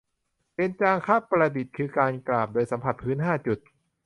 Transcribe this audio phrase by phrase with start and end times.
[0.53, 3.59] เบญจางคประดิษฐ์ คือการกราบโดยสัมผัสพื้นห้าจุด